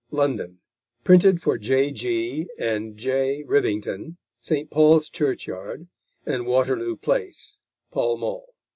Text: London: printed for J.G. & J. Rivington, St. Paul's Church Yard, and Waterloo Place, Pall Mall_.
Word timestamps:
London: 0.09 0.57
printed 1.03 1.43
for 1.43 1.59
J.G. 1.59 2.47
& 2.55 2.57
J. 2.95 3.43
Rivington, 3.43 4.17
St. 4.39 4.71
Paul's 4.71 5.11
Church 5.11 5.45
Yard, 5.45 5.89
and 6.25 6.47
Waterloo 6.47 6.95
Place, 6.95 7.59
Pall 7.91 8.17
Mall_. 8.17 8.47